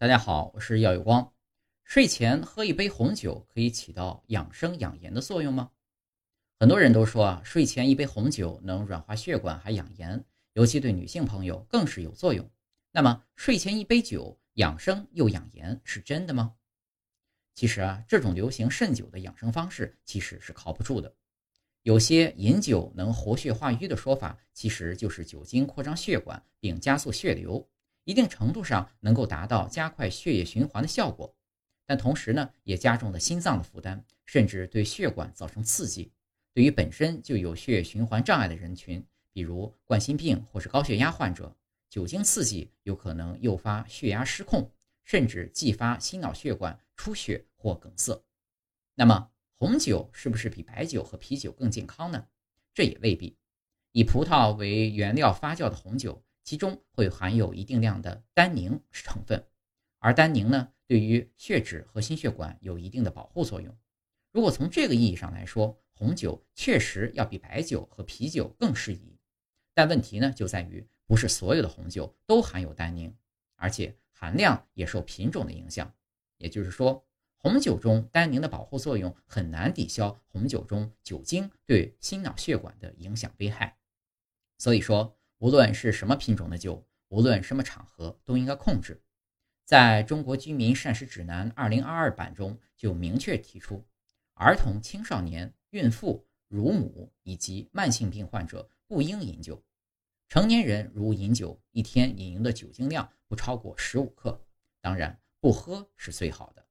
[0.00, 1.30] 大家好，我是耀有光。
[1.84, 5.72] 睡前喝一杯红酒可以起到养生养颜的作用吗？
[6.58, 10.24] 很多人都说啊，睡前一杯红酒能软化血管还养颜，
[10.54, 12.50] 尤其对女性朋友更是有作用。
[12.92, 16.54] 那么，睡前一杯酒养生又养颜是真的吗？
[17.54, 21.14] 其实啊，这种流行肾酒的养生方式其实是靠不住的。
[21.82, 27.68] 有些饮酒能活血化瘀的说法，其实就是酒精扩张血管并加速血流。
[28.04, 31.34] 一定程度上能够达到加快血液循环的效果，
[31.86, 36.12] 但同时呢，也加重了心脏的负担，甚至对血管造成刺激。
[36.52, 41.56] 对于本身就有血液循环障碍的人群，比如冠心病或是高血压患者，
[41.88, 44.70] 酒精刺激有可能诱发血压失控，
[45.04, 48.24] 甚至继发心脑血管出血或梗塞。
[48.94, 52.26] 那么，红酒是不是比白酒和啤酒更健康呢？
[52.74, 53.36] 这也未必。
[53.92, 56.22] 以葡萄为原料发酵的红酒。
[56.42, 59.46] 其中会含有一定量的单宁成分，
[59.98, 63.76] 而单宁呢，对于血脂和心血管有一定的保护作用。
[64.32, 69.18] 如果从这个意义上来说，红酒确实要比白酒和啤酒更适宜。
[69.74, 73.14] 但问题呢，就在于不是所有的红酒都含有单宁，
[73.56, 75.94] 而且含量也受品种的影响。
[76.38, 83.76] 也就是说，红酒中单宁的保护作用很难抵消红酒中酒精对心脑血管的影响危害。
[84.58, 85.16] 所以说。
[85.40, 89.02] 无论是什么品种的酒，无论什么场合，都应该控制。
[89.64, 93.82] 在中国居民膳食指南二零二二版中就明确提出，
[94.34, 99.64] 儿童、青少年、孕妇、乳母以及慢性病患者不应饮酒。
[100.28, 104.38] 成年人如饮酒，一天饮用的酒精量不超过十五克，
[104.82, 106.66] 当然不喝是最好的。